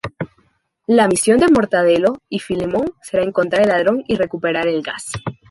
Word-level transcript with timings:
La 0.87 1.07
misión 1.07 1.37
de 1.37 1.47
Mortadelo 1.47 2.13
y 2.27 2.39
Filemón 2.39 2.91
será 3.03 3.21
encontrar 3.23 3.61
al 3.61 3.67
ladrón 3.69 4.03
y 4.07 4.15
recuperar 4.15 4.67
el 4.67 4.81
gas. 4.81 5.11